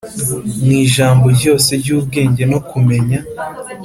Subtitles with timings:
[0.65, 3.19] Mu ijambo ryose ry’ubwenge no kumenya